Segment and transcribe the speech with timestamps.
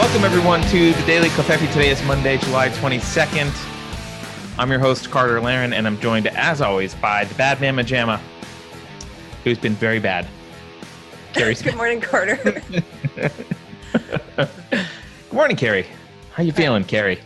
[0.00, 1.70] Welcome, everyone, to the Daily Covfefe.
[1.74, 3.52] Today is Monday, July 22nd.
[4.58, 8.18] I'm your host, Carter Laren, and I'm joined, as always, by the bad man Majama,
[9.44, 10.26] who's been very bad.
[11.34, 12.36] Good morning, Carter.
[14.36, 14.50] Good
[15.32, 15.84] morning, Keri.
[16.32, 17.20] How you feeling, Keri?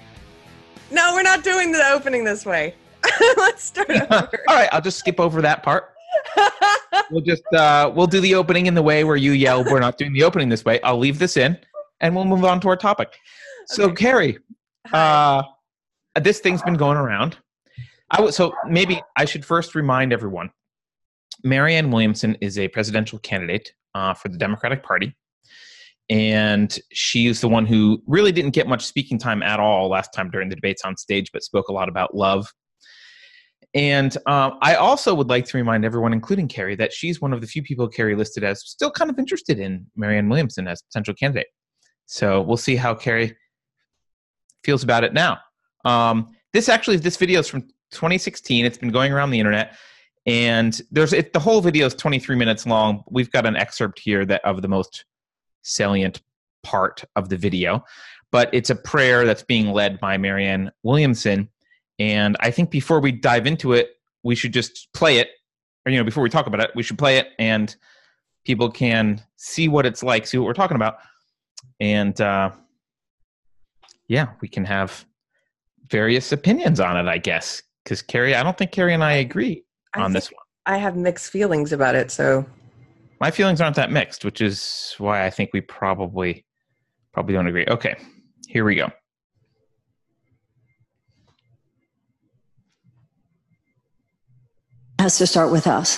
[0.91, 2.75] No, we're not doing the opening this way.
[3.37, 4.41] Let's start over.
[4.49, 5.93] All right, I'll just skip over that part.
[7.13, 9.63] we'll just uh, we'll do the opening in the way where you yell.
[9.63, 10.81] We're not doing the opening this way.
[10.83, 11.57] I'll leave this in
[12.01, 13.13] and we'll move on to our topic.
[13.67, 13.95] So, okay.
[13.95, 14.39] Keri,
[14.93, 15.43] uh,
[16.21, 17.39] this thing's been going around.
[18.11, 20.51] I w- so maybe I should first remind everyone
[21.43, 25.17] Marianne Williamson is a presidential candidate uh, for the Democratic Party.
[26.11, 30.13] And she is the one who really didn't get much speaking time at all last
[30.13, 32.47] time during the debates on stage, but spoke a lot about love.
[33.73, 37.41] And um, I also would like to remind everyone, including Keri, that she's one of
[37.41, 41.15] the few people Keri listed as still kind of interested in Marianne Williamson as potential
[41.15, 41.49] candidate.
[42.07, 43.37] So we'll see how Keri
[44.63, 45.39] feels about it now.
[45.85, 48.65] Um, this actually, this video is from 2016.
[48.65, 49.77] It's been going around the internet,
[50.27, 53.05] and there's it, the whole video is 23 minutes long.
[53.11, 55.05] We've got an excerpt here that of the most
[55.63, 56.23] salient
[56.63, 57.85] part of the video,
[58.31, 61.49] but it's a prayer that's being led by Marianne Williamson.
[61.99, 63.91] And I think before we dive into it,
[64.23, 65.29] we should just play it,
[65.85, 67.75] or you know, before we talk about it, we should play it, and
[68.45, 70.97] people can see what it's like, see what we're talking about
[71.81, 72.51] and uh,
[74.09, 75.05] yeah, we can have
[75.89, 77.63] various opinions on it, I guess.
[77.83, 80.41] Because Keri, I don't think Keri and I agree I on this one.
[80.67, 82.47] I have mixed feelings about it, so
[83.21, 86.47] my feelings aren't that mixed, which is why I think we probably
[87.13, 87.67] probably don't agree.
[87.69, 87.97] Okay,
[88.49, 88.91] here we go.
[95.05, 95.89] Has to start with us.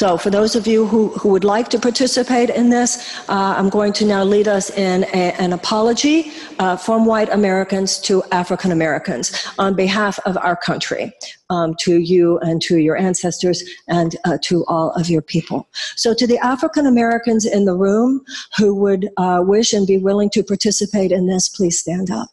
[0.00, 2.90] So, for those of you who, who would like to participate in this,
[3.28, 7.98] uh, I'm going to now lead us in a, an apology uh, from white Americans
[8.08, 9.24] to African Americans
[9.58, 11.12] on behalf of our country,
[11.50, 15.68] um, to you and to your ancestors and uh, to all of your people.
[15.96, 18.24] So, to the African Americans in the room
[18.56, 22.30] who would uh, wish and be willing to participate in this, please stand up.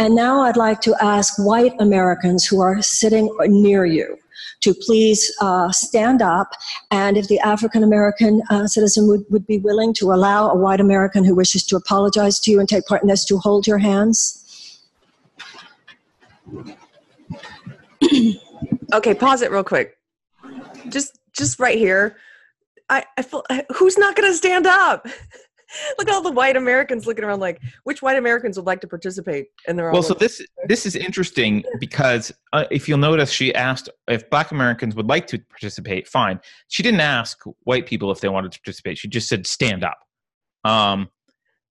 [0.00, 4.16] And now I'd like to ask white Americans who are sitting near you
[4.62, 6.54] to please uh, stand up.
[6.90, 10.80] And if the African American uh, citizen would, would be willing to allow a white
[10.80, 13.76] American who wishes to apologize to you and take part in this to hold your
[13.76, 14.80] hands.
[18.94, 19.98] okay, pause it real quick.
[20.88, 22.16] Just just right here.
[22.88, 23.44] I, I feel
[23.76, 25.06] who's not going to stand up?
[25.98, 28.86] Look at all the white Americans looking around like which white Americans would like to
[28.86, 33.54] participate in the Well, so this this is interesting because uh, if you'll notice she
[33.54, 36.40] asked if black Americans would like to participate, fine.
[36.68, 38.98] She didn't ask white people if they wanted to participate.
[38.98, 39.98] She just said stand up.
[40.64, 41.08] Um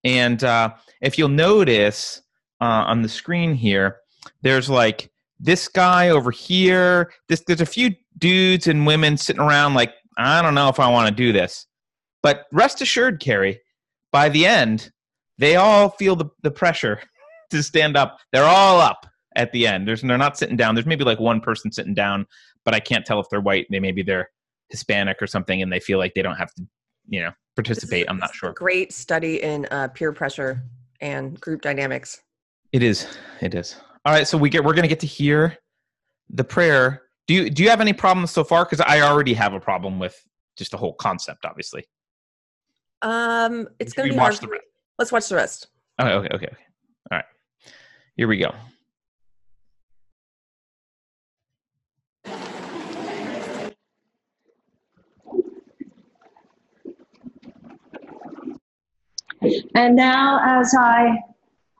[0.04, 2.22] and uh if you'll notice
[2.62, 3.98] uh on the screen here
[4.42, 9.74] there's like this guy over here, this there's a few dudes and women sitting around
[9.74, 11.66] like I don't know if I want to do this.
[12.22, 13.62] But rest assured, Keri,
[14.12, 14.92] by the end,
[15.38, 17.02] they all feel the, the pressure
[17.50, 18.20] to stand up.
[18.32, 19.06] They're all up
[19.36, 19.88] at the end.
[19.88, 20.76] There's, they're not sitting down.
[20.76, 22.26] There's maybe like one person sitting down,
[22.66, 23.68] but I can't tell if they're white.
[23.70, 24.30] They maybe they're
[24.70, 26.68] Hispanic or something, and they feel like they don't have to,
[27.08, 28.06] you know, participate.
[28.10, 28.54] I'm not sure.
[28.54, 30.64] Great study in uh, peer pressure
[31.02, 32.22] and group dynamics.
[32.72, 33.08] It is.
[33.42, 33.78] It is.
[34.06, 34.28] All right.
[34.28, 34.64] So we get.
[34.64, 35.58] We're going to get to hear
[36.30, 37.04] the prayer.
[37.28, 38.66] Do you do you have any problems so far?
[38.66, 40.16] Because I already have a problem with
[40.56, 41.86] just the whole concept, obviously.
[43.02, 44.38] Um, it's going to be hard.
[44.98, 45.68] Let's watch the rest.
[46.00, 46.64] Okay, okay, okay, okay.
[47.12, 47.26] All right.
[48.16, 48.54] Here we go.
[59.76, 61.18] And now, as I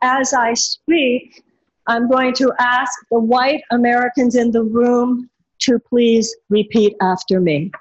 [0.02, 1.44] as I speak,
[1.88, 5.30] I'm going to ask the white Americans in the room
[5.60, 7.72] to please repeat after me.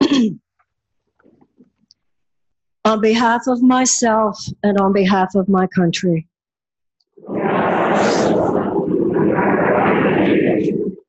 [2.84, 6.28] on behalf of myself and on behalf of my country.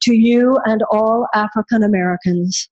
[0.01, 2.69] To you and all African Americans,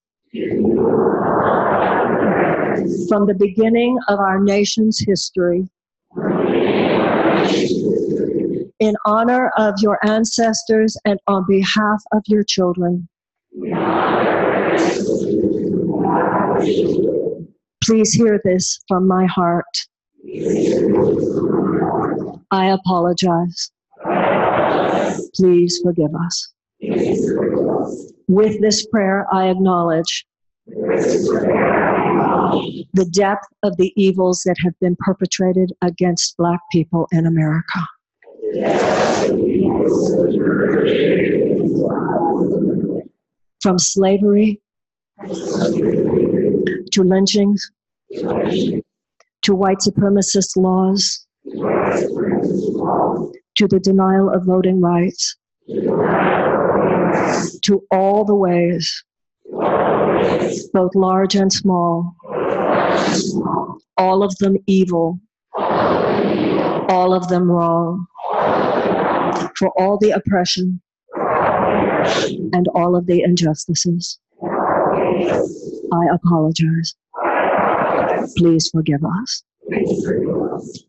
[3.10, 5.68] from the beginning of our nation's history,
[8.80, 13.08] in honor of your ancestors and on behalf of your children.
[17.84, 19.66] Please hear this from my heart.
[22.52, 23.72] I apologize.
[25.36, 26.54] Please forgive us.
[28.30, 30.26] With this prayer, I acknowledge
[32.94, 37.86] the depth of the evils that have been perpetrated against Black people in America.
[43.62, 44.62] From slavery
[46.92, 47.72] to lynchings
[48.12, 51.26] to white supremacist laws
[53.56, 55.36] to the denial of voting rights
[57.62, 59.04] to all the ways,
[60.74, 62.16] both large and small,
[63.98, 65.20] all of them evil,
[65.58, 68.06] all of them wrong,
[69.58, 70.82] for all the oppression
[72.54, 74.20] and all of the injustices.
[75.94, 76.96] I apologize.
[78.36, 79.44] Please forgive us.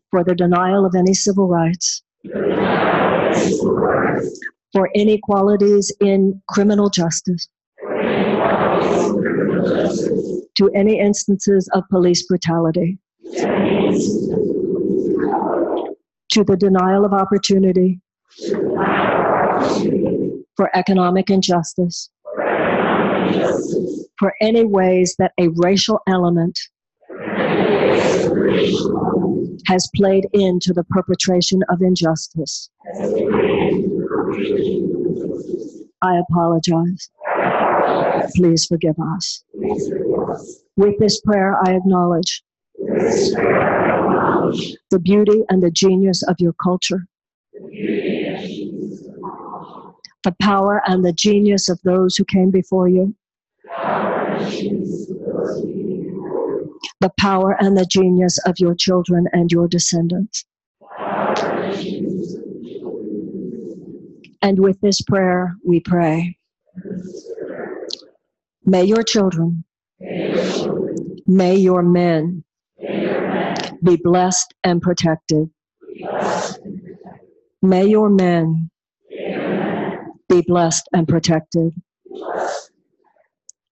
[0.09, 2.01] For the denial of any civil rights,
[4.73, 7.47] for inequalities in criminal justice,
[10.55, 12.97] to any instances of police brutality,
[16.31, 17.99] to the denial of opportunity,
[20.57, 22.09] for economic injustice,
[24.17, 26.57] for any ways that a racial element
[29.67, 32.69] has played into the perpetration of injustice.
[36.01, 37.09] I apologize.
[38.35, 39.43] Please forgive us.
[40.77, 42.43] With this prayer, I acknowledge
[44.91, 47.07] the beauty and the genius of your culture,
[50.25, 53.15] the power and the genius of those who came before you,
[56.99, 60.43] the power and the genius of your children and your descendants.
[64.41, 66.37] And with this prayer, we pray.
[68.65, 69.63] May your children,
[71.27, 72.43] may your men
[73.83, 75.51] be blessed and protected.
[77.61, 78.71] May your men
[80.29, 81.73] be blessed and protected.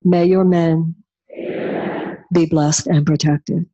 [0.04, 0.96] May your men
[2.34, 3.66] be blessed and protected.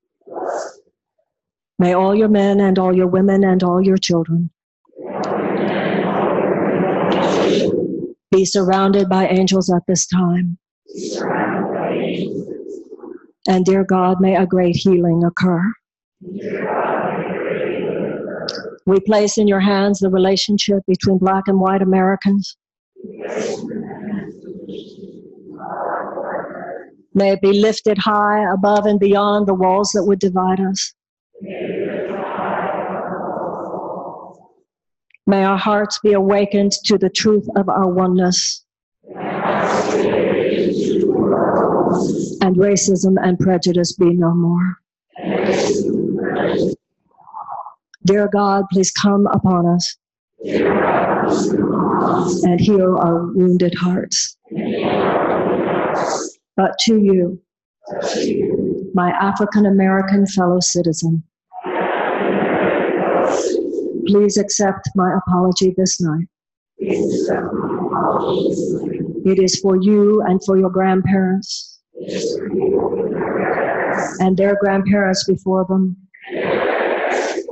[1.77, 4.51] May all your men and all your women and all your children
[8.31, 10.57] be surrounded by angels at this time.
[13.47, 15.63] And dear God, may a great healing occur.
[18.85, 22.55] We place in your hands the relationship between black and white Americans.
[27.13, 30.93] May it be lifted high above and beyond the walls that would divide us.
[35.25, 38.65] May our hearts be awakened to the truth of our oneness.
[42.41, 44.77] And racism and prejudice be no more.
[48.05, 49.97] Dear God, please come upon us
[52.43, 54.37] and heal our wounded hearts.
[56.55, 57.41] But to you,
[58.93, 61.23] my African American fellow citizen,
[64.07, 66.27] please accept my apology this night.
[69.25, 71.79] It is for you and for your grandparents
[74.19, 75.97] and their grandparents before them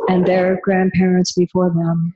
[0.07, 2.13] and their grandparents before them.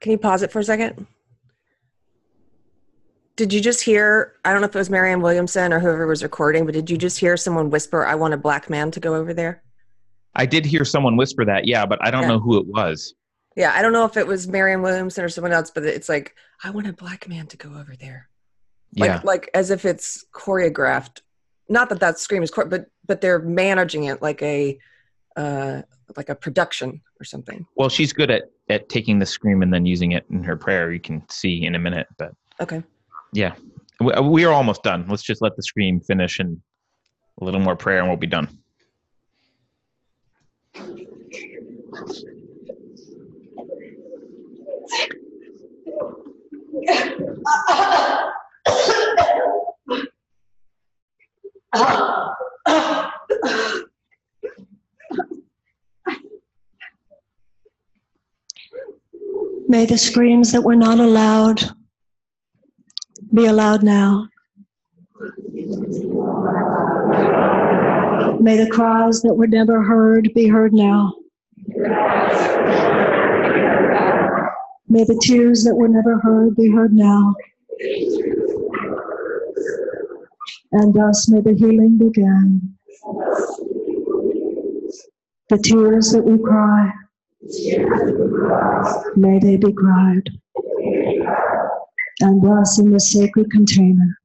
[0.00, 1.06] Can you pause it for a second?
[3.36, 4.34] Did you just hear?
[4.44, 6.96] I don't know if it was Marianne Williamson or whoever was recording, but did you
[6.96, 9.62] just hear someone whisper, "I want a black man to go over there"?
[10.34, 12.28] I did hear someone whisper that, yeah, but I don't Yeah.
[12.28, 13.14] know who it was.
[13.56, 16.34] Yeah, I don't know if it was Marianne Williamson or someone else, but it's like,
[16.62, 18.28] "I want a black man to go over there,"
[18.96, 19.20] like yeah.
[19.24, 21.22] like as if it's choreographed.
[21.68, 24.78] Not that that scream is, chore- but but they're managing it like a
[25.38, 25.82] uh,
[26.16, 27.64] like a production or something.
[27.76, 30.90] Well, she's good at at taking the scream and then using it in her prayer.
[30.92, 32.82] You can see in a minute, but okay,
[33.32, 33.54] yeah,
[34.00, 35.06] we, uh, we are almost done.
[35.08, 36.60] Let's just let the scream finish and
[37.40, 38.48] a little more prayer, and we'll be done.
[59.70, 61.62] May the screams that were not allowed
[63.34, 64.28] be allowed now.
[68.40, 71.12] May the cries that were never heard be heard now.
[74.88, 77.34] May the tears that were never heard be heard now.
[80.72, 82.74] And thus may the healing begin.
[85.50, 86.90] The tears that we cry,
[89.16, 90.28] may they be cried.
[92.20, 94.18] And thus in the sacred container,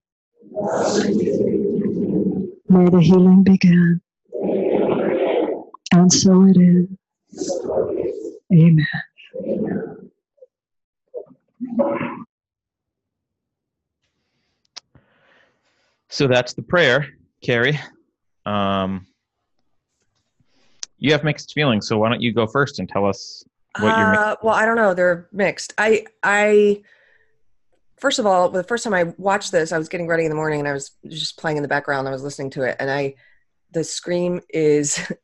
[2.69, 4.01] may the healing begin.
[5.91, 6.87] And so it is.
[8.51, 8.87] Amen.
[16.09, 17.07] So that's the prayer,
[17.43, 17.79] Keri.
[18.45, 19.07] Um,
[21.03, 23.43] you have mixed feelings, so why don't you go first and tell us
[23.77, 24.15] what you're.
[24.15, 24.93] Uh, well, I don't know.
[24.93, 25.73] They're mixed.
[25.77, 26.81] I I
[27.97, 30.35] first of all, the first time I watched this, I was getting ready in the
[30.35, 32.07] morning and I was just playing in the background.
[32.07, 33.15] I was listening to it, and I
[33.71, 35.11] the scream is.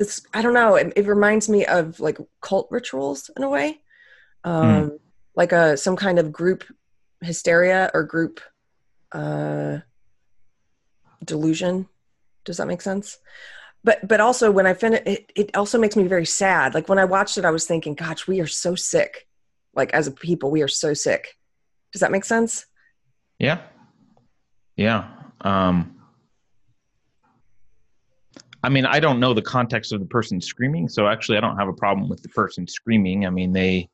[0.00, 0.74] It's, I don't know.
[0.74, 3.82] It, it reminds me of like cult rituals in a way,
[4.42, 4.98] um,
[5.36, 6.64] like a some kind of group
[7.20, 8.40] hysteria or group
[9.12, 9.78] uh,
[11.24, 11.88] delusion.
[12.44, 13.20] Does that make sense?
[13.84, 16.74] But but also when I finish, it, it also makes me very sad.
[16.74, 19.26] Like when I watched it, I was thinking, "Gosh, we are so sick.
[19.74, 21.36] Like as a people, we are so sick."
[21.92, 22.66] Does that make sense?
[23.38, 23.60] Yeah.
[24.76, 25.08] Yeah.
[25.40, 25.96] Um,
[28.62, 31.58] I mean, I don't know the context of the person screaming, so actually, I don't
[31.58, 33.26] have a problem with the person screaming.
[33.26, 33.88] I mean, they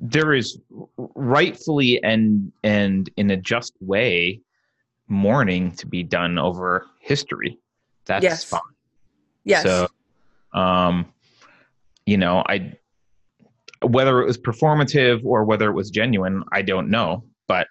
[0.00, 0.58] there is
[0.96, 4.40] rightfully and and in a just way
[5.08, 7.58] mourning to be done over history.
[8.06, 8.44] That's Yes.
[8.44, 8.60] fine.
[9.44, 9.62] Yes.
[9.62, 9.88] So,
[10.52, 11.12] um,
[12.06, 12.72] you know, I
[13.82, 17.66] whether it was performative or whether it was genuine, I don't know, but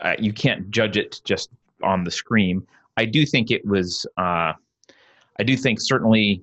[0.00, 1.50] uh, you can't judge it just
[1.82, 2.66] on the scream.
[2.96, 4.06] I do think it was.
[4.16, 4.52] Uh,
[5.38, 6.42] I do think certainly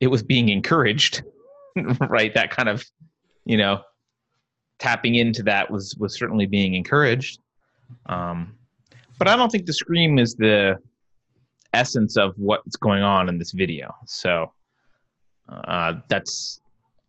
[0.00, 1.22] it was being encouraged,
[2.08, 2.32] right?
[2.34, 2.84] That kind of,
[3.44, 3.82] you know,
[4.78, 7.40] tapping into that was was certainly being encouraged.
[8.06, 8.54] Um,
[9.18, 10.78] but I don't think the scream is the
[11.72, 13.94] essence of what's going on in this video.
[14.06, 14.52] So
[15.48, 16.60] uh, that's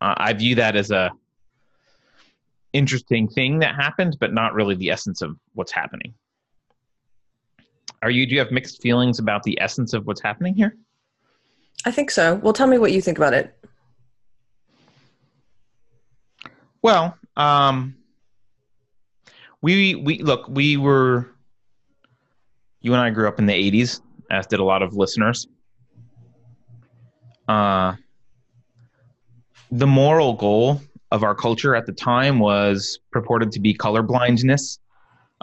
[0.01, 1.11] uh, I view that as a
[2.73, 6.13] interesting thing that happened, but not really the essence of what's happening.
[8.01, 8.25] Are you?
[8.25, 10.75] Do you have mixed feelings about the essence of what's happening here?
[11.85, 12.35] I think so.
[12.35, 13.57] Well, tell me what you think about it.
[16.81, 17.95] Well, um,
[19.61, 20.49] we we look.
[20.49, 21.29] We were.
[22.81, 25.47] You and I grew up in the '80s, as did a lot of listeners.
[27.47, 27.95] Uh,
[29.71, 34.79] the moral goal of our culture at the time was purported to be colorblindness.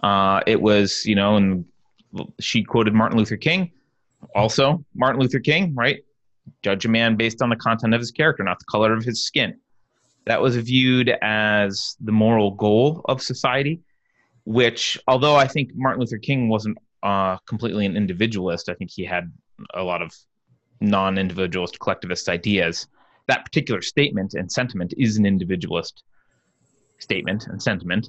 [0.03, 1.65] Uh, it was, you know, and
[2.41, 3.71] she quoted Martin Luther King.
[4.35, 6.05] Also, Martin Luther King, right?
[6.63, 9.25] Judge a man based on the content of his character, not the color of his
[9.25, 9.59] skin.
[10.27, 13.81] That was viewed as the moral goal of society,
[14.45, 19.05] which, although I think Martin Luther King wasn't uh, completely an individualist, I think he
[19.05, 19.33] had
[19.75, 20.15] a lot of
[20.81, 22.89] non individualist collectivist ideas.
[23.29, 26.03] That particular statement and sentiment is an individualist
[26.99, 28.09] statement and sentiment.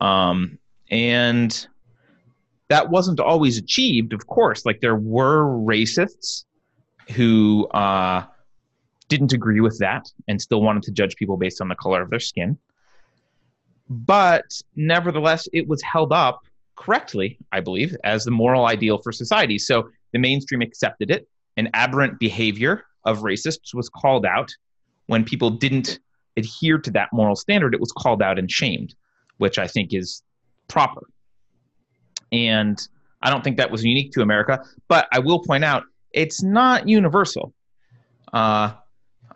[0.00, 0.58] Um,
[0.90, 1.66] and
[2.68, 4.66] that wasn't always achieved, of course.
[4.66, 6.44] Like there were racists
[7.14, 8.24] who uh,
[9.08, 12.10] didn't agree with that and still wanted to judge people based on the color of
[12.10, 12.58] their skin.
[13.88, 14.44] But
[14.76, 16.42] nevertheless, it was held up
[16.78, 19.58] correctly, I believe, as the moral ideal for society.
[19.58, 21.28] So the mainstream accepted it.
[21.56, 24.50] An aberrant behavior of racists was called out.
[25.06, 25.98] When people didn't
[26.36, 28.94] adhere to that moral standard, it was called out and shamed,
[29.38, 30.22] which I think is
[30.68, 31.02] proper.
[32.30, 32.78] And
[33.22, 35.82] I don't think that was unique to America, but I will point out
[36.12, 37.52] it's not universal.
[38.32, 38.72] Uh,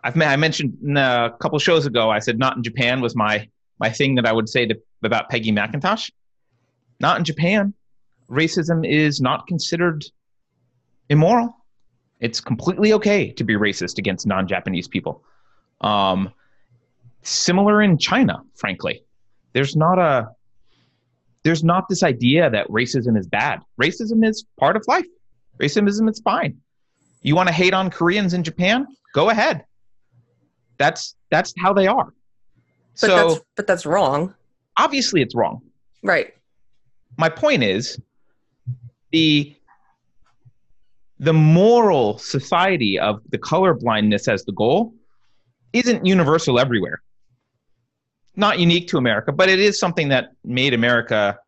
[0.03, 2.09] I've I mentioned a couple shows ago.
[2.09, 5.29] I said not in Japan was my my thing that I would say to, about
[5.29, 6.09] Peggy McIntosh.
[7.03, 7.73] Not in Japan,
[8.29, 10.05] racism is not considered
[11.09, 11.53] immoral.
[12.21, 15.21] It's completely okay to be racist against non-Japanese people.
[15.81, 16.31] Um,
[17.21, 19.03] similar in China, frankly,
[19.51, 20.29] there's not a
[21.43, 23.59] there's not this idea that racism is bad.
[23.77, 25.05] Racism is part of life.
[25.61, 26.55] Racism is fine.
[27.21, 28.87] You want to hate on Koreans in Japan?
[29.13, 29.65] Go ahead.
[30.77, 32.13] That's that's how they are.
[33.01, 34.33] But so that's but that's wrong.
[34.77, 35.61] obviously it's wrong.
[36.01, 36.33] Right.
[37.17, 37.99] My point is
[39.11, 39.55] the
[41.19, 44.93] the moral society of the color blindness as the goal
[45.71, 47.01] isn't universal everywhere.
[48.35, 51.39] Not unique to America, but it is something that made America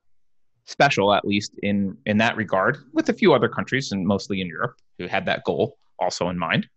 [0.65, 4.47] special, at least in in that regard, with a few other countries and mostly in
[4.47, 6.67] Europe who had that goal also in mind.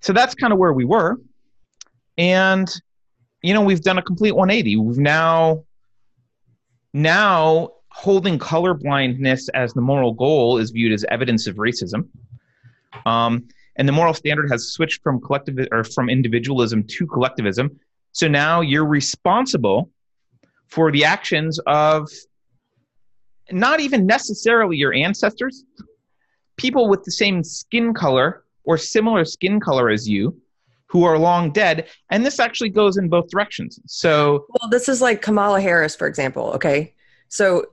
[0.00, 1.16] So that's kind of where we were,
[2.16, 2.68] and
[3.42, 4.76] you know we've done a complete 180.
[4.76, 5.64] We've now
[6.94, 12.08] now holding colorblindness as the moral goal is viewed as evidence of racism.
[13.04, 17.78] Um, and the moral standard has switched from collective or from individualism to collectivism.
[18.12, 19.90] So now you're responsible
[20.68, 22.08] for the actions of
[23.50, 25.64] not even necessarily your ancestors,
[26.56, 30.40] people with the same skin color or similar skin color as you
[30.94, 31.88] who are long dead.
[32.10, 33.80] And this actually goes in both directions.
[33.86, 36.52] So, well, this is like Kamala Harris, for example.
[36.52, 36.94] Okay.
[37.28, 37.66] So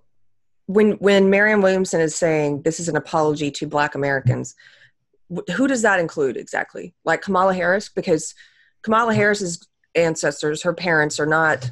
[0.66, 4.56] when when Marianne Williamson is saying this is an apology to Black Americans,
[5.56, 6.96] who does that include exactly?
[7.06, 8.34] Like Kamala Harris, because
[8.82, 11.72] Kamala Harris's ancestors, her parents are not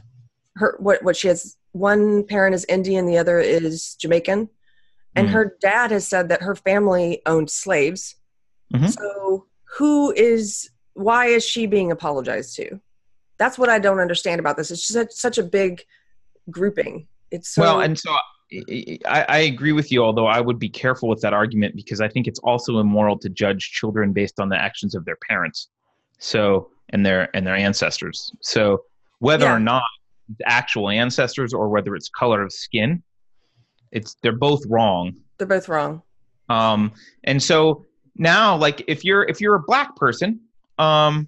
[0.58, 0.76] her.
[0.80, 4.50] What what she has one parent is Indian, the other is Jamaican,
[5.16, 8.18] and mm her dad has said that her family owned slaves.
[8.72, 8.86] Mm-hmm.
[8.86, 12.80] So who is why is she being apologized to?
[13.38, 14.70] That's what I don't understand about this.
[14.70, 15.82] It's just such a big
[16.52, 17.08] grouping.
[17.32, 18.12] It's so, well, and so
[19.06, 22.10] I, I, agree with you, although I would be careful with that argument because I
[22.10, 25.70] think it's also immoral to judge children based on the actions of their parents,
[26.18, 28.32] so and their and their ancestors.
[28.42, 28.84] So
[29.20, 29.56] whether yeah.
[29.56, 29.84] or not
[30.46, 33.04] actual ancestors or whether it's color of skin,
[33.92, 35.14] it's they're both wrong.
[35.38, 36.02] They're both wrong.
[36.50, 36.92] Um,
[37.24, 37.86] and so
[38.18, 40.42] now, like if you're if you're a black person,
[40.80, 41.28] um,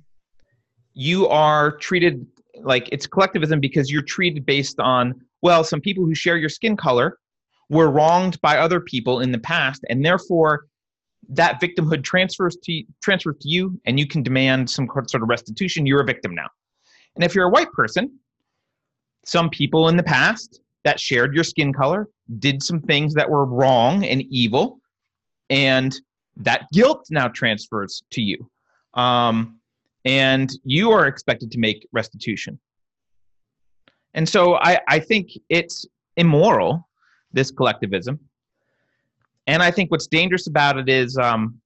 [0.93, 2.25] you are treated
[2.63, 6.77] like it's collectivism because you're treated based on well, some people who share your skin
[6.77, 7.17] color
[7.69, 10.65] were wronged by other people in the past, and therefore
[11.29, 15.85] that victimhood transfers to transfers to you, and you can demand some sort of restitution.
[15.85, 16.47] You're a victim now.
[17.15, 18.19] And if you're a white person,
[19.25, 22.07] some people in the past that shared your skin color
[22.39, 24.79] did some things that were wrong and evil,
[25.49, 25.95] and
[26.37, 28.50] that guilt now transfers to you.
[28.93, 29.59] Um,
[30.05, 32.59] and you are expected to make restitution.
[34.13, 35.85] And so I, I think it's
[36.17, 36.87] immoral,
[37.31, 38.19] this collectivism.
[39.47, 41.61] And I think what's dangerous about it is um,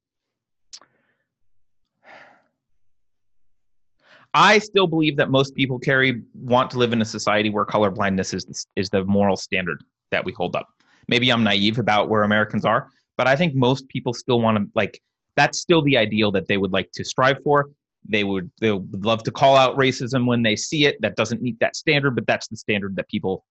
[4.34, 8.34] I still believe that most people, Keri, want to live in a society where colorblindness
[8.34, 10.68] is the, is the moral standard that we hold up.
[11.08, 14.66] Maybe I'm naive about where Americans are, but I think most people still want to
[14.76, 15.02] like
[15.36, 17.69] that's still the ideal that they would like to strive for.
[18.08, 21.02] They would they would love to call out racism when they see it.
[21.02, 23.43] That doesn't meet that standard, but that's the standard that people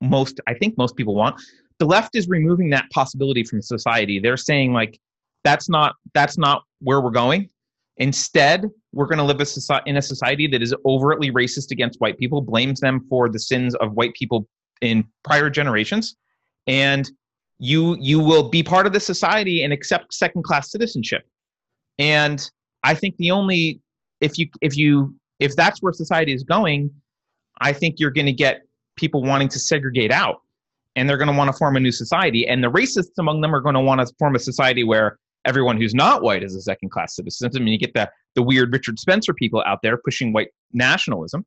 [0.00, 1.40] most I think most people want.
[1.78, 4.18] The left is removing that possibility from society.
[4.18, 4.98] They're saying like
[5.44, 7.50] that's not that's not where we're going.
[7.98, 12.00] Instead, we're going to live a society, in a society that is overtly racist against
[12.00, 14.46] white people, blames them for the sins of white people
[14.80, 16.16] in prior generations,
[16.68, 17.10] and
[17.58, 21.26] you you will be part of the society and accept second class citizenship.
[21.98, 22.48] And
[22.84, 23.80] I think the only
[24.20, 26.90] if you if you if that's where society is going,
[27.60, 28.62] I think you're going to get
[28.96, 30.42] people wanting to segregate out,
[30.96, 32.46] and they're going to want to form a new society.
[32.48, 35.76] And the racists among them are going to want to form a society where everyone
[35.76, 37.50] who's not white is a second class citizen.
[37.54, 41.44] I mean, you get the the weird Richard Spencer people out there pushing white nationalism,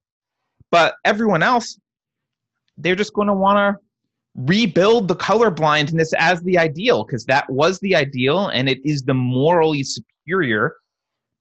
[0.71, 1.79] but everyone else,
[2.77, 3.81] they're just going to want to
[4.35, 9.03] rebuild the color blindness as the ideal because that was the ideal and it is
[9.03, 10.75] the morally superior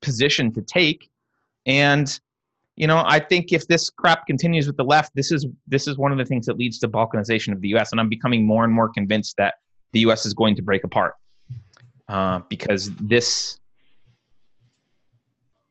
[0.03, 1.09] position to take
[1.67, 2.21] and
[2.81, 5.99] you know, I think if this crap continues with the left, this is this is
[5.99, 7.93] one of the things that leads to balkanization of the U.S.
[7.93, 9.57] And I'm becoming more and more convinced that
[9.93, 10.25] the U.S.
[10.25, 11.15] is going to break apart
[12.09, 13.59] uh, because this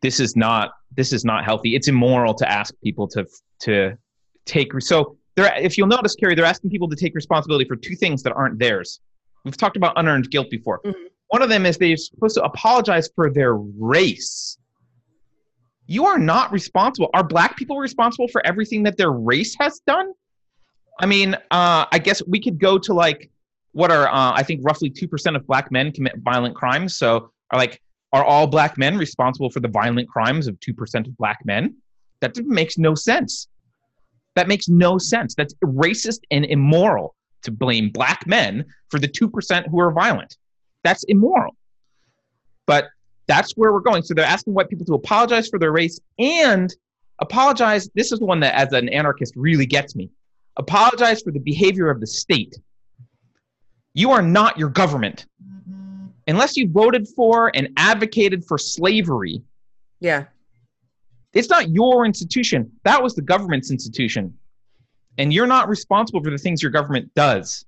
[0.03, 1.75] this is not this is not healthy.
[1.75, 3.25] It's immoral to ask people to
[3.61, 3.97] to
[4.45, 5.17] take so.
[5.39, 8.33] They're, if you'll notice, Keri, they're asking people to take responsibility for two things that
[8.33, 8.99] aren't theirs.
[9.45, 10.81] We've talked about unearned guilt before.
[10.85, 11.03] Mm-hmm.
[11.29, 14.57] One of them is they're supposed to apologize for their race
[15.89, 17.09] you are not responsible.
[17.15, 20.13] Are black people responsible for everything that their race has done?
[20.99, 23.31] I mean, uh, I guess we could go to like
[23.71, 26.95] what are uh, I think roughly two percent of black men commit violent crimes.
[26.95, 27.81] So are like
[28.13, 31.75] are all black men responsible for the violent crimes of two percent of black men?
[32.21, 33.47] That makes no sense.
[34.39, 35.35] That makes no sense.
[35.35, 40.37] That's racist and immoral to blame black men for the two percent who are violent.
[40.85, 41.55] That's immoral.
[42.65, 42.87] But
[43.27, 44.01] that's where we're going.
[44.03, 46.73] So they're asking white people to apologize for their race and
[47.19, 47.89] apologize.
[47.95, 50.09] This is the one that, as an anarchist, really gets me.
[50.57, 52.53] apologize for the behavior of the state.
[53.93, 55.25] You are not your government.
[55.43, 56.05] Mm-hmm.
[56.27, 59.41] Unless you voted for and advocated for slavery,
[59.99, 60.25] Yeah.
[61.33, 62.71] It's not your institution.
[62.83, 64.33] That was the government's institution.
[65.17, 67.65] And you're not responsible for the things your government does.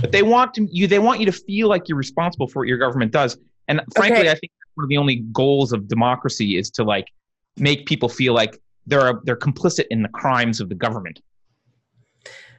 [0.00, 2.68] But they want to you they want you to feel like you're responsible for what
[2.68, 3.36] your government does.
[3.68, 4.30] And frankly, Okay.
[4.30, 7.06] I think one of the only goals of democracy is to like
[7.56, 11.20] make people feel like they're they're complicit in the crimes of the government.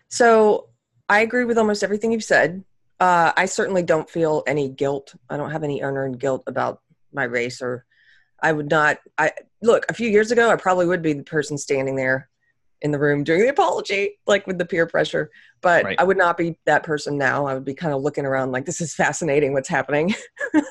[0.09, 0.69] So
[1.09, 2.63] I agree with almost everything you've said.
[2.99, 5.15] Uh, I certainly don't feel any guilt.
[5.29, 7.85] I don't have any unearned guilt about my race, or
[8.41, 8.99] I would not.
[9.17, 12.29] I look a few years ago, I probably would be the person standing there
[12.81, 15.29] in the room doing the apology, like with the peer pressure.
[15.61, 15.95] But Right.
[15.99, 17.45] I would not be that person now.
[17.45, 19.53] I would be kind of looking around like, this is fascinating.
[19.53, 20.09] What's happening?
[20.53, 20.61] You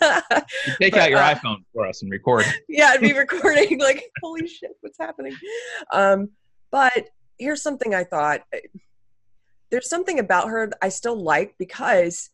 [0.81, 2.45] take But, out your uh, iPhone for us and record.
[2.69, 5.37] yeah, I'd be recording like, holy shit, what's happening?
[5.93, 6.31] Um,
[6.73, 8.43] but here's something I thought.
[9.71, 12.31] There's something about her I still like because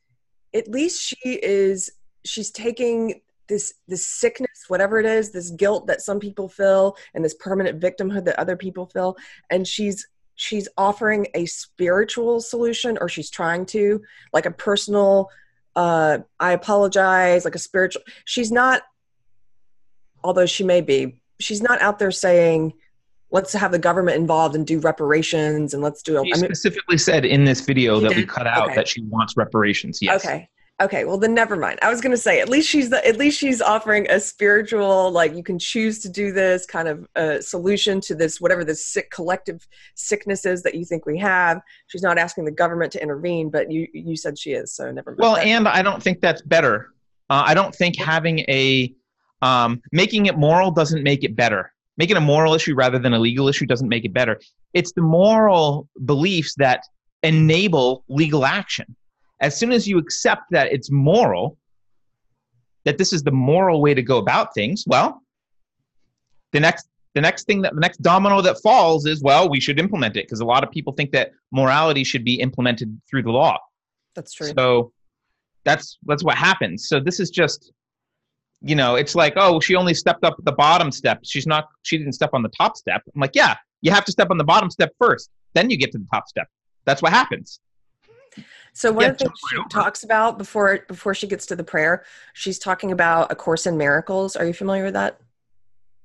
[0.55, 1.91] at least she is
[2.25, 7.25] she's taking this this sickness, whatever it is, this guilt that some people feel and
[7.25, 9.17] this permanent victimhood that other people feel,
[9.51, 14.03] and she's she's offering a spiritual solution or she's trying to
[14.35, 15.31] like a personal
[15.77, 18.83] uh i apologize like a spiritual she's not
[20.27, 22.73] although she may be, she's not out there saying,
[23.31, 26.99] let's have the government involved and do reparations and let's do She I mean, specifically
[26.99, 28.75] said in this video that we cut out Okay.
[28.75, 30.01] that she wants reparations.
[30.03, 30.25] Yes.
[30.25, 30.49] okay.
[30.79, 31.79] Okay, well then never mind.
[31.81, 35.35] I was gonna say at least she's the, at least she's offering a spiritual like
[35.35, 39.11] you can choose to do this kind of uh, solution to this whatever this sick
[39.11, 41.63] collective sicknesses that you think we have.
[41.87, 45.13] She's not asking the government to intervene, but you you said she is, so never
[45.13, 45.21] mind.
[45.21, 46.91] Well, That- and I don't think that's better.
[47.31, 48.95] Uh, I don't think having a
[49.41, 51.73] um, making it moral doesn't make it better.
[51.97, 54.39] Making a moral issue rather than a legal issue doesn't make it better.
[54.75, 56.83] It's the moral beliefs that
[57.23, 58.95] enable legal action.
[59.41, 61.59] As soon as you accept that it's moral,
[62.85, 65.23] that this is the moral way to go about things, well,
[66.53, 69.79] the next the next thing that the next domino that falls is well, we should
[69.81, 73.31] implement it because a lot of people think that morality should be implemented through the
[73.31, 73.59] law.
[74.15, 74.53] that's true.
[74.57, 74.93] So
[75.65, 76.89] that's that's what happens.
[76.89, 77.73] So this is just
[78.63, 81.21] you know, it's like, oh, she only stepped up the bottom step.
[81.25, 83.03] She's not she didn't step on the top step.
[83.15, 85.31] I'm like, yeah, you have to step on the bottom step first.
[85.55, 86.47] Then you get to the top step.
[86.85, 87.61] That's what happens.
[88.73, 89.69] So one Yeah, of the things she over.
[89.71, 93.77] talks about before before she gets to the prayer, she's talking about a course in
[93.77, 94.37] miracles.
[94.37, 95.21] Are you familiar with that?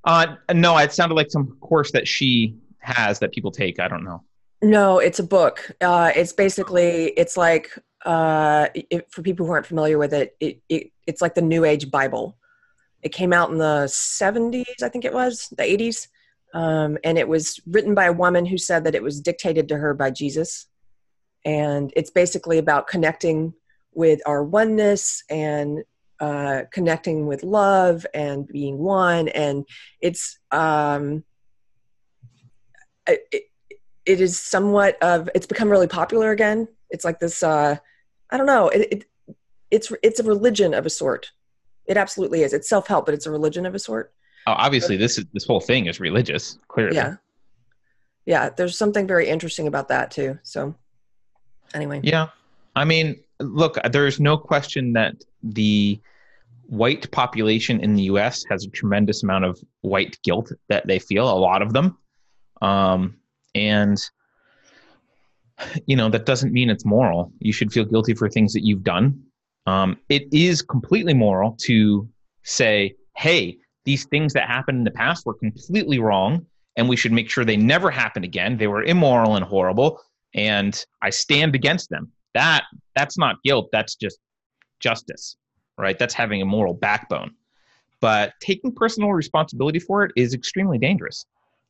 [0.03, 3.79] Uh no, it sounded like some course that she has that people take.
[3.79, 4.23] I don't know.
[4.61, 5.71] No, it's a book.
[5.81, 10.61] Uh, it's basically it's like uh, it, for people who aren't familiar with it, it,
[10.69, 12.37] it, it's like the New Age Bible.
[13.01, 16.07] It came out in the 70s, I think it was, the 80s.
[16.53, 19.77] Um, and it was written by a woman who said that it was dictated to
[19.77, 20.67] her by Jesus.
[21.45, 23.53] And it's basically about connecting
[23.93, 25.83] with our oneness and
[26.19, 29.27] uh, connecting with love and being one.
[29.29, 29.65] And
[29.99, 31.23] it's, um,
[33.07, 33.21] it,
[34.05, 36.67] it, is somewhat of, it's become really popular again.
[36.91, 37.77] It's like this, uh,
[38.29, 39.05] I don't know, it, it,
[39.71, 41.31] it's, it's a religion of a sort.
[41.85, 42.53] It absolutely is.
[42.53, 44.13] It's self help, but it's a religion of a sort.
[44.47, 46.95] Oh, obviously this is this whole thing is religious, clearly.
[46.95, 47.15] Yeah.
[48.25, 48.49] Yeah.
[48.49, 50.39] There's something very interesting about that too.
[50.43, 50.75] So,
[51.73, 51.99] anyway.
[52.03, 52.27] Yeah.
[52.75, 55.99] I mean, look, there's no question that the
[56.67, 61.29] white population in the US has a tremendous amount of white guilt that they feel,
[61.29, 61.97] a lot of them.
[62.61, 63.17] Um,
[63.55, 63.97] and,
[65.85, 67.31] you know, that doesn't mean it's moral.
[67.39, 69.21] You should feel guilty for things that you've done.
[69.67, 72.07] Um, it is completely moral to
[72.43, 76.45] say, hey, these things that happened in the past were completely wrong,
[76.77, 78.57] and we should make sure they never happen again.
[78.57, 80.01] They were immoral and horrible,
[80.33, 82.11] and I stand against them.
[82.33, 82.63] That
[82.95, 83.69] that's not guilt.
[83.71, 84.19] That's just
[84.79, 85.35] justice,
[85.77, 85.97] right?
[85.97, 87.31] That's having a moral backbone.
[87.99, 91.25] But taking personal responsibility for it is extremely dangerous,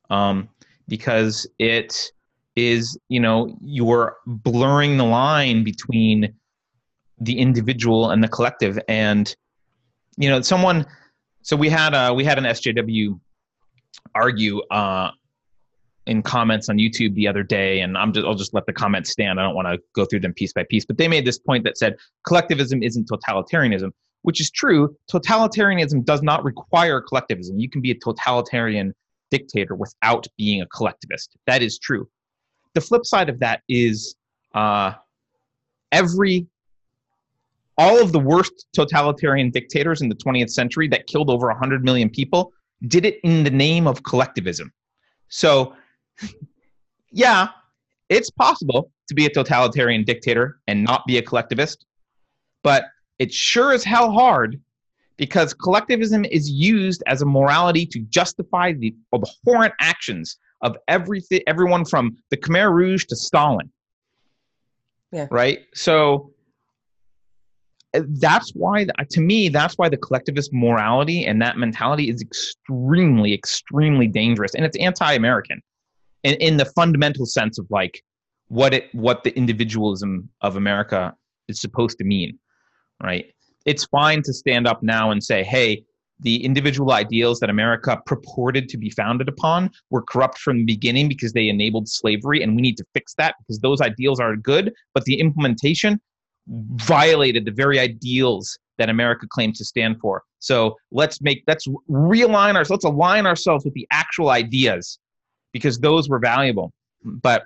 [0.10, 0.48] um,
[0.88, 2.12] because it
[2.56, 6.34] is, you know, you're blurring the line between
[7.20, 9.36] the individual and the collective, and
[10.18, 10.86] you know, someone.
[11.44, 13.20] So we had uh, we had an SJW
[14.16, 15.12] argue uh,
[16.12, 19.10] in comments on YouTube the other day, and I'm just I'll just let the comments
[19.10, 19.40] stand.
[19.40, 21.64] I don't want to go through them piece by piece, but they made this point
[21.64, 21.96] that said
[22.28, 24.96] collectivism isn't totalitarianism, which is true.
[25.12, 27.58] Totalitarianism does not require collectivism.
[27.58, 28.94] You can be a totalitarian
[29.32, 31.36] dictator without being a collectivist.
[31.48, 32.08] That is true.
[32.76, 34.16] The flip side of that is
[34.54, 34.94] uh,
[35.92, 36.48] every
[37.78, 42.10] all of the worst totalitarian dictators in the 20th century that killed over 100 million
[42.10, 42.54] people
[42.88, 44.72] did it in the name of collectivism.
[45.30, 45.74] So,
[47.12, 47.50] yeah,
[48.10, 51.86] it's possible to be a totalitarian dictator and not be a collectivist,
[52.64, 52.86] but
[53.20, 54.60] it's sure as hell hard
[55.18, 61.86] because collectivism is used as a morality to justify the abhorrent actions of everything, everyone
[61.86, 63.72] from the Khmer Rouge to Stalin.
[65.12, 65.28] Yeah.
[65.30, 65.60] Right.
[65.74, 66.32] So
[67.94, 74.08] that's why, to me, that's why the collectivist morality and that mentality is extremely, extremely
[74.08, 75.62] dangerous, and it's anti-American,
[76.24, 78.04] in, in the fundamental sense of like
[78.48, 81.14] what it, what the individualism of America
[81.48, 82.38] is supposed to mean,
[83.02, 83.26] right?
[83.66, 85.84] It's fine to stand up now and say, "Hey,
[86.22, 91.08] the individual ideals that America purported to be founded upon were corrupt from the beginning
[91.08, 94.72] because they enabled slavery, and we need to fix that because those ideals are good,
[94.94, 96.00] but the implementation
[96.48, 100.24] violated the very ideals that America claims to stand for.
[100.40, 104.98] So let's make let's realign ourselves, let's align ourselves with the actual ideas
[105.52, 106.72] because those were valuable.
[107.04, 107.44] But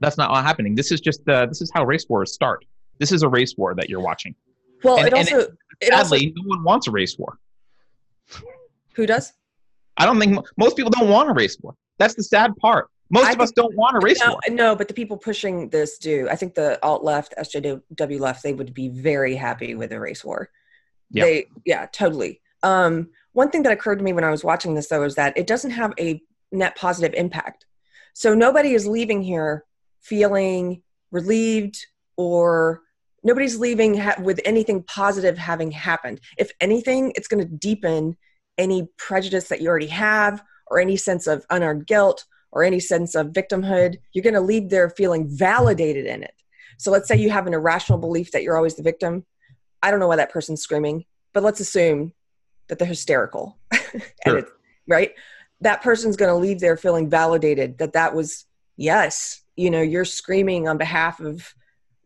[0.00, 0.74] that's not all happening.
[0.74, 2.64] This is just uh, this is how race wars start.
[2.98, 4.34] This is a race war that you're watching.
[4.82, 5.38] Well, And- it also
[5.80, 7.38] it Sadly, also no one wants a race war.
[8.94, 9.32] who does?
[9.96, 11.74] I don't think most people don't want a race war.
[11.98, 12.88] That's the sad part.
[13.10, 14.40] Most I of us don't want a race no, war.
[14.50, 16.28] no, but the people pushing this do.
[16.30, 20.24] I think the alt left, SJW left, they would be very happy with a race
[20.24, 20.48] war.
[21.10, 21.24] Yeah.
[21.24, 22.40] They, yeah, totally.
[22.62, 25.36] Um, one thing that occurred to me when I was watching this though is that
[25.36, 27.66] it doesn't have a net positive impact.
[28.14, 29.64] So nobody is leaving here
[30.00, 31.86] feeling relieved
[32.16, 32.82] or
[33.22, 36.20] nobody's leaving ha- with anything positive having happened.
[36.38, 38.16] If anything, it's going to deepen
[38.58, 43.14] any prejudice that you already have or any sense of unearned guilt or any sense
[43.14, 43.96] of victimhood.
[44.12, 46.34] You're going to leave there feeling validated in it.
[46.78, 49.24] So let's say you have an irrational belief that you're always the victim.
[49.82, 52.12] I don't know why that person's screaming, but let's assume
[52.68, 53.58] that they're hysterical.
[53.72, 54.38] and Sure.
[54.38, 54.50] it's,
[54.88, 55.12] right?
[55.62, 58.46] That person's going to leave there feeling validated that that was,
[58.76, 61.54] yes, you know, you're screaming on behalf of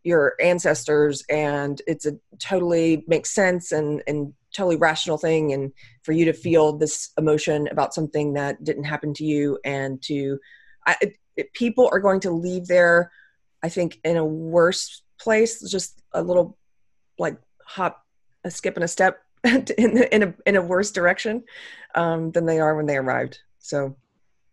[0.04, 5.52] your ancestors and it's a totally makes sense and, and totally rational thing.
[5.52, 10.00] And for you to feel this emotion about something that didn't happen to you and
[10.02, 10.38] to,
[10.86, 10.96] I,
[11.36, 13.10] it, people are going to leave there,
[13.62, 16.56] I think, in a worse place, just a little
[17.18, 18.02] like hop,
[18.44, 21.44] a skip and a step in, in a in a worse direction
[21.94, 23.40] um, than they are when they arrived.
[23.66, 23.96] So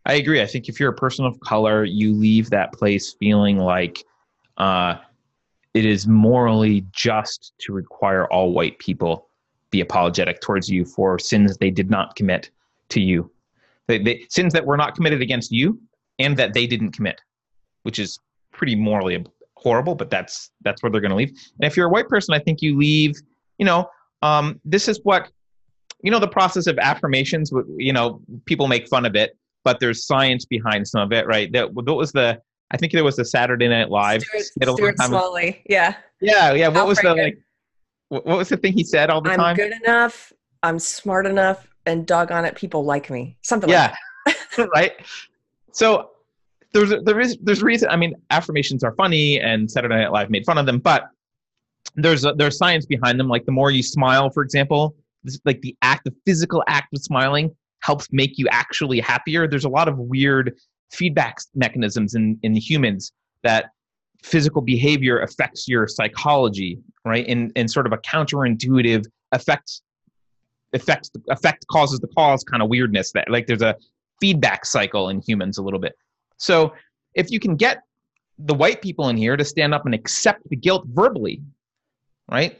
[0.07, 0.41] I agree.
[0.41, 4.03] I think if you're a person of color, you leave that place feeling like
[4.57, 4.95] uh,
[5.75, 9.29] it is morally just to require all white people
[9.69, 12.49] be apologetic towards you for sins they did not commit
[12.89, 13.29] to you,
[13.87, 15.79] they, they, sins that were not committed against you
[16.19, 17.21] and that they didn't commit,
[17.83, 18.19] which is
[18.51, 19.23] pretty morally
[19.55, 19.93] horrible.
[19.93, 21.29] But that's that's where they're going to leave.
[21.59, 23.15] And if you're a white person, I think you leave.
[23.59, 23.89] You know,
[24.23, 25.31] um, this is what
[26.03, 27.51] you know the process of affirmations.
[27.77, 31.51] You know, people make fun of it but there's science behind some of it, right?
[31.51, 34.71] That what was the I think there was the Saturday Night Live Stuart, skit a
[34.71, 36.67] long Stuart Smalley, yeah, Yeah, yeah.
[36.67, 37.37] What was the like?
[38.09, 39.39] What was the thing he said all the time?
[39.39, 43.37] I'm good enough, I'm smart enough, and doggone it, people like me.
[43.41, 43.93] Something like
[44.57, 44.93] Yeah, right.
[45.71, 46.11] So
[46.73, 47.89] there's there is there's reason.
[47.89, 51.09] I mean, affirmations are funny, and Saturday Night Live made fun of them, but
[51.95, 53.27] there's a, there's science behind them.
[53.27, 54.95] Like the more you smile, for example,
[55.45, 59.47] like the act, the physical act of smiling helps make you actually happier.
[59.47, 60.55] There's a lot of weird
[60.91, 63.11] feedback mechanisms in in humans
[63.43, 63.71] that
[64.23, 67.25] physical behavior affects your psychology, right?
[67.27, 69.81] In in sort of a counterintuitive effect
[70.73, 73.75] affects effect causes the cause kind of weirdness that like there's a
[74.19, 75.93] feedback cycle in humans a little bit.
[76.37, 76.73] So
[77.13, 77.83] if you can get
[78.39, 81.41] the white people in here to stand up and accept the guilt verbally,
[82.31, 82.59] right?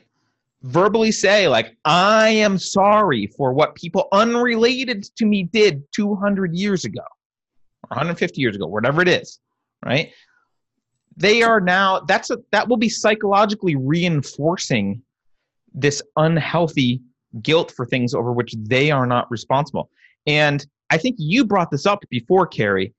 [0.64, 6.86] Verbally say, like, I am sorry for what people unrelated to me did 200 years
[6.86, 9.40] ago or 150 years ago, whatever it is,
[9.86, 10.14] right?
[11.18, 15.02] They are now, that's a, that will be psychologically reinforcing
[15.74, 17.02] this unhealthy
[17.42, 19.90] guilt for things over which they are not responsible.
[20.28, 22.94] And I think you brought this up before, Keri.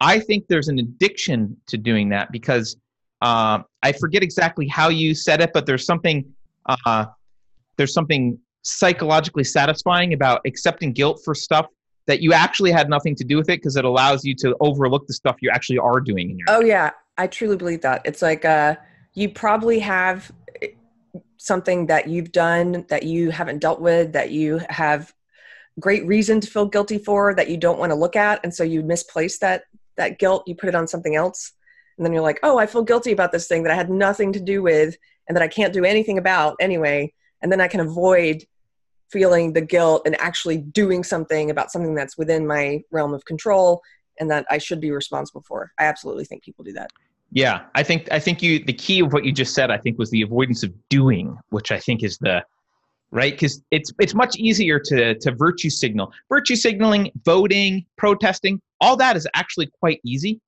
[0.00, 2.76] I think there's an addiction to doing that because
[3.22, 6.24] uh, I forget exactly how you said it, but there's something
[6.66, 7.06] uh,
[7.76, 11.66] there's something psychologically satisfying about accepting guilt for stuff
[12.06, 15.06] that you actually had nothing to do with it because it allows you to overlook
[15.06, 18.02] the stuff you actually are doing in your Oh yeah, I truly believe that.
[18.04, 18.76] It's like uh,
[19.14, 20.30] you probably have
[20.62, 20.68] eh,
[21.36, 25.12] something that you've done that you haven't dealt with that you have
[25.80, 28.64] great reason to feel guilty for that you don't want to look at, and so
[28.64, 29.64] you misplace that
[29.96, 30.44] that guilt.
[30.46, 31.52] You put it on something else,
[31.96, 34.32] and then you're like, oh, I feel guilty about this thing that I had nothing
[34.34, 34.96] to do with
[35.28, 38.44] and that I can't do anything about anyway, and then I can avoid
[39.10, 43.82] feeling the guilt and actually doing something about something that's within my realm of control
[44.18, 45.72] and that I should be responsible for.
[45.78, 46.90] I absolutely think people do that.
[47.30, 49.98] Yeah, I think I think you the key of what you just said I think
[49.98, 52.44] was the avoidance of doing, which I think is the
[53.10, 56.12] right because it's it's much easier to to virtue signal.
[56.28, 60.40] Virtue signaling, voting, protesting, all that is actually quite easy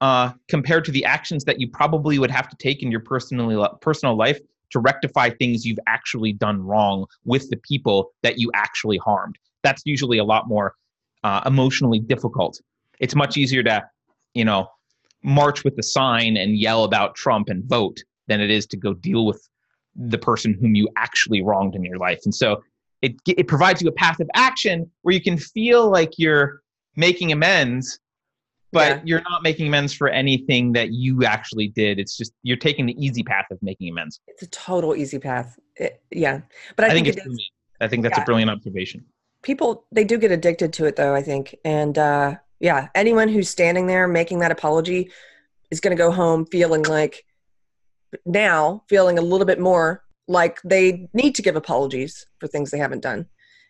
[0.00, 3.62] uh, compared to the actions that you probably would have to take in your personally
[3.80, 8.98] personal life to rectify things you've actually done wrong with the people that you actually
[8.98, 9.36] harmed.
[9.62, 10.74] That's usually a lot more
[11.24, 12.60] uh, emotionally difficult.
[12.98, 13.84] It's much easier to,
[14.34, 14.68] you know,
[15.22, 18.94] march with the sign and yell about Trump and vote than it is to go
[18.94, 19.46] deal with
[19.96, 22.20] the person whom you actually wronged in your life.
[22.24, 22.62] And so
[23.02, 26.62] it it provides you a path of action where you can feel like you're
[26.96, 27.98] making amends
[28.72, 29.02] but yeah.
[29.04, 31.98] you're not making amends for anything that you actually did.
[31.98, 34.20] It's just you're taking the easy path of making amends.
[34.28, 35.58] It's a total easy path.
[35.76, 36.40] It, yeah,
[36.76, 37.50] but I, I think, think, it's.
[37.80, 38.22] I think that's yeah.
[38.22, 39.04] a brilliant observation.
[39.42, 41.14] People they do get addicted to it though.
[41.14, 45.10] I think, and uh, yeah, anyone who's standing there making that apology
[45.70, 47.24] is going to go home feeling like
[48.24, 52.78] now feeling a little bit more like they need to give apologies for things they
[52.78, 53.26] haven't done.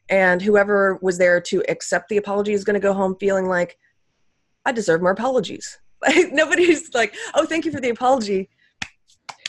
[0.08, 3.78] And whoever was there to accept the apology is going to go home feeling like
[4.64, 5.78] I deserve more apologies.
[6.02, 8.48] Like nobody's like, oh, thank you for the apology.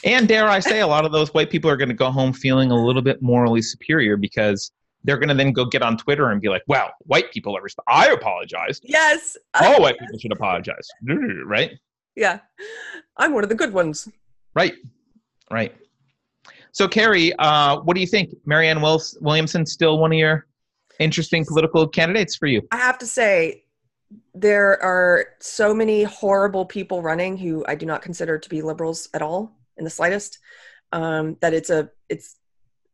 [0.04, 2.34] And dare I say, a lot of those white people are going to go home
[2.34, 4.70] feeling a little bit morally superior because
[5.06, 7.62] they're going to then go get on Twitter and be like, well, white people are,
[7.62, 8.84] resp- I apologized.
[8.86, 9.38] Yes.
[9.62, 10.86] All white people should apologize.
[11.46, 11.72] Right?
[12.18, 12.40] Yeah.
[13.16, 14.10] I'm one of the good ones.
[14.54, 14.74] Right.
[15.50, 15.74] Right.
[16.74, 18.32] So, Keri, uh, what do you think?
[18.46, 20.48] Marianne Williamson still one of your
[21.00, 22.62] interesting political candidates for you?
[22.72, 23.64] I have to say,
[24.34, 29.10] there are so many horrible people running who I do not consider to be liberals
[29.14, 30.40] at all in the slightest.
[30.94, 32.36] Um, that it's a it's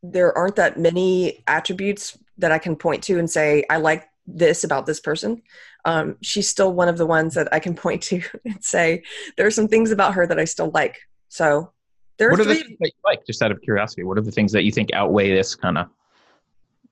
[0.03, 4.63] there aren't that many attributes that I can point to and say I like this
[4.63, 5.41] about this person.
[5.85, 9.03] Um, she's still one of the ones that I can point to and say
[9.35, 10.99] there are some things about her that I still like.
[11.29, 11.71] So
[12.17, 13.25] there what are, are the things that you like?
[13.25, 15.87] Just out of curiosity, what are the things that you think outweigh this kind of?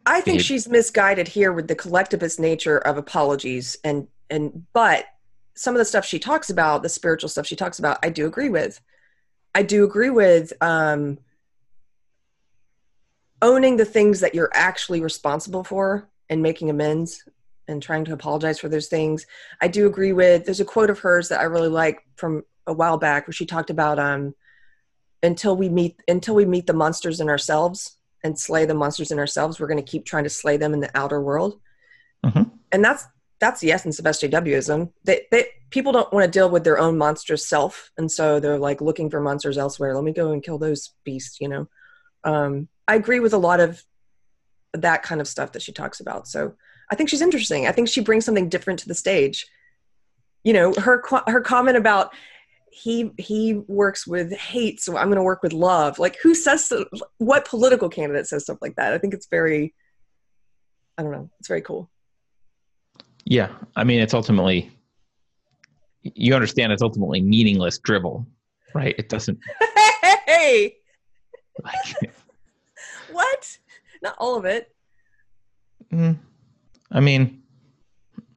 [0.08, 5.06] I think she's misguided here with the collectivist nature of apologies and and but
[5.56, 8.26] some of the stuff she talks about the spiritual stuff she talks about i do
[8.26, 8.82] agree with.
[9.56, 11.18] I do agree with um
[13.42, 17.24] owning the things that you're actually responsible for and making amends
[17.68, 19.26] and trying to apologize for those things.
[19.62, 22.74] I do agree with there's a quote of hers that i really like from a
[22.74, 24.36] while back where she talked about um
[25.24, 29.20] until we meet until we meet the monsters in ourselves and slay the monsters in
[29.20, 31.60] ourselves we're going to keep trying to slay them in the outer world.
[32.26, 32.44] Mm-hmm.
[32.72, 33.06] and that's
[33.40, 34.92] that's the essence of SJWism.
[35.04, 38.58] They, they people don't want to deal with their own monstrous self, and so they're
[38.58, 39.94] like looking for monsters elsewhere.
[39.94, 41.40] Let me go and kill those beasts.
[41.42, 41.68] You know,
[42.24, 43.84] um, I agree with a lot of
[44.74, 46.28] that kind of stuff that she talks about.
[46.28, 46.54] So
[46.92, 47.68] I think she's interesting.
[47.68, 49.48] I think she brings something different to the stage.
[50.44, 52.14] You know, her her comment about
[52.70, 55.98] he he works with hate, so I'm going to work with love.
[55.98, 56.72] Like, who says
[57.18, 58.94] what political candidate says stuff like that?
[58.94, 59.74] I think it's very,
[60.98, 61.90] I don't know, it's very cool.
[63.26, 64.72] Yeah, I mean, it's ultimately
[66.04, 68.26] you understand it's ultimately meaningless drivel,
[68.74, 68.96] right?
[68.98, 69.40] It doesn't.
[70.28, 70.78] Hey.
[71.64, 72.14] Like,
[73.12, 73.58] what?
[74.02, 74.76] Not all of it.
[75.92, 76.18] Mm,
[76.92, 77.44] I mean,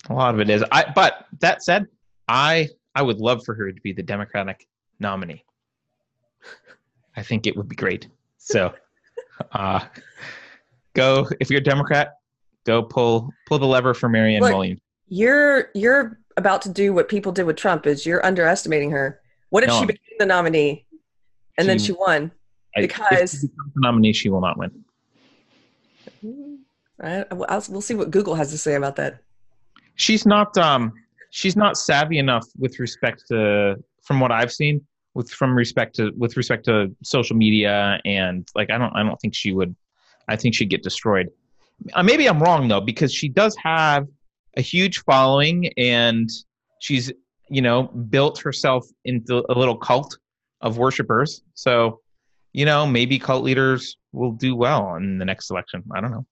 [0.08, 0.62] a lot of it is.
[0.70, 0.84] I.
[0.94, 1.86] But that said,
[2.28, 4.66] I I would love for her to be the Democratic
[5.00, 5.44] nominee.
[7.16, 8.08] I think it would be great.
[8.36, 8.72] So,
[9.52, 9.80] uh,
[10.94, 12.17] go if you're a Democrat,
[12.68, 14.80] Go pull pull the lever for Marianne Look, Williams.
[15.06, 17.86] You're you're about to do what people did with Trump.
[17.86, 19.22] Is you're underestimating her.
[19.48, 20.84] What if no, she became the nominee
[21.56, 22.30] and she, then she won?
[22.76, 24.84] Because if she the nominee, she will not win.
[27.02, 29.20] I, I'll, we'll see what Google has to say about that.
[29.94, 30.92] She's not um
[31.30, 36.12] she's not savvy enough with respect to from what I've seen with from respect to
[36.18, 39.74] with respect to social media and like I don't I don't think she would
[40.28, 41.30] I think she'd get destroyed.
[41.92, 44.06] Uh, maybe I'm wrong though, because she does have
[44.56, 46.28] a huge following and
[46.80, 47.12] she's,
[47.48, 50.18] you know, built herself into a little cult
[50.60, 51.42] of worshipers.
[51.54, 52.00] So,
[52.52, 55.82] you know, maybe cult leaders will do well in the next election.
[55.94, 56.26] I don't know.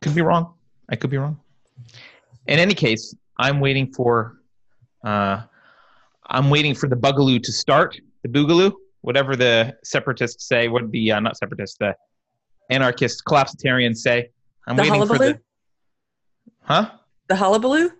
[0.00, 0.54] Could be wrong.
[0.88, 1.40] I could be wrong.
[2.46, 4.40] In any case, I'm waiting for
[5.04, 5.42] uh,
[6.28, 8.72] I'm waiting for the bugaloo to start, the boogaloo,
[9.02, 11.94] whatever the separatists say would be uh, not separatists, the
[12.70, 14.30] anarchist collapsitarians say.
[14.66, 15.18] I'm the waiting hullabaloo?
[15.18, 15.40] for the.
[16.62, 16.90] Huh?
[17.28, 17.90] The hullabaloo?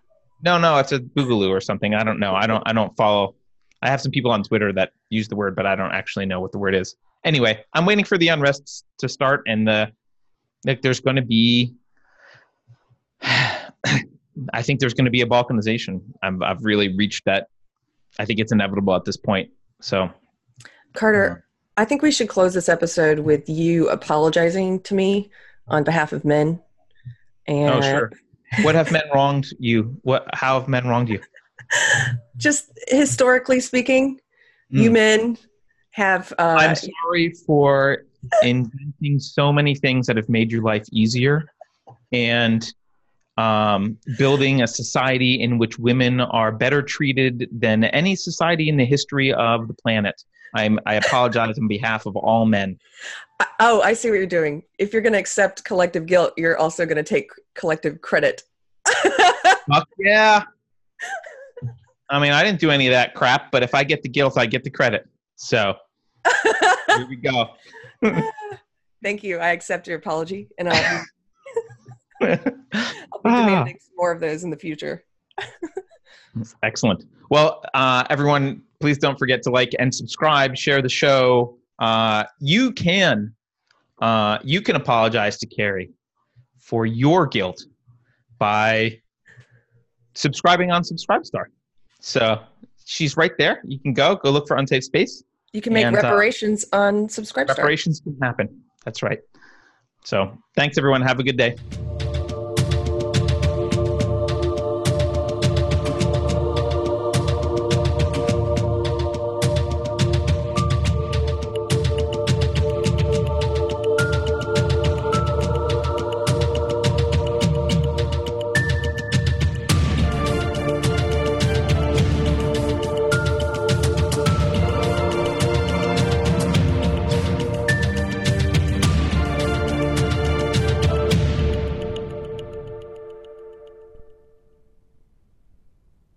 [0.43, 1.95] No, no, it's a boogaloo or something.
[1.95, 2.35] I don't know.
[2.35, 2.63] I don't.
[2.67, 3.35] I don't follow.
[3.83, 6.41] I have some people on Twitter that use the word, but I don't actually know
[6.41, 6.97] what the word is.
[7.25, 9.93] Anyway, I'm waiting for the unrest to start, and the
[10.65, 10.83] like.
[10.83, 11.75] There's going to be
[13.23, 16.01] I think there's going to be a balkanization.
[16.23, 17.49] I'm, I've really reached that.
[18.19, 19.51] I think it's inevitable at this point.
[19.81, 20.11] So,
[20.93, 21.46] Carter,
[21.77, 25.31] I think we should close this episode with you apologizing to me
[25.69, 26.61] on behalf of men.
[27.47, 28.13] And oh sure.
[28.63, 29.99] What have men wronged you?
[30.03, 30.27] What?
[30.33, 31.21] How have men wronged you?
[32.37, 34.21] just historically speaking,
[34.71, 34.95] you Mm.
[34.95, 35.39] men
[35.91, 36.33] have.
[36.39, 38.05] Uh, I'm sorry for
[38.43, 41.45] inventing so many things that have made your life easier
[42.13, 42.73] and
[43.37, 48.85] um, building a society in which women are better treated than any society in the
[48.85, 50.23] history of the planet.
[50.55, 52.79] I'm, I apologize on behalf of all men.
[53.61, 54.63] oh, I see what you're doing.
[54.79, 58.43] If you're going to accept collective guilt, you're also going to take collective credit.
[59.69, 60.45] Fuck yeah.
[62.09, 64.39] I mean, I didn't do any of that crap, but if I get the guilt,
[64.39, 65.09] I get the credit.
[65.35, 65.75] So
[66.89, 67.49] here we go.
[69.03, 69.39] Thank you.
[69.39, 71.05] I accept your apology, and I'll,
[72.23, 72.41] I'll be
[73.25, 73.45] Ah.
[73.47, 75.05] demanding some more of those in the future.
[76.63, 77.05] Excellent.
[77.31, 81.57] Well, uh, everyone, please don't forget to like and subscribe, share the show.
[81.79, 83.35] Uh, you can,
[84.01, 85.91] uh, you can apologize to Keri
[86.59, 87.65] for your guilt
[88.39, 89.01] by
[90.15, 91.47] subscribing on Subscribestar.
[92.01, 92.41] So
[92.85, 93.61] she's right there.
[93.65, 95.23] You can go, go look for Unsafe Space.
[95.53, 97.49] You can make And, uh, reparations on Subscribe.
[97.49, 97.57] Star.
[97.57, 98.63] Reparations can happen.
[98.85, 99.21] That's right.
[100.05, 101.03] So thanks, everyone.
[101.03, 101.57] Have a good day.